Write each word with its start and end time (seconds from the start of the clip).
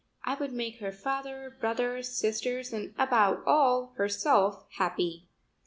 I 0.25 0.33
would 0.33 0.51
make 0.51 0.79
her 0.79 0.91
father, 0.91 1.55
brothers, 1.59 2.09
sisters, 2.17 2.73
and 2.73 2.95
above 2.97 3.43
all 3.45 3.93
herself, 3.97 4.65
happy. 4.79 5.27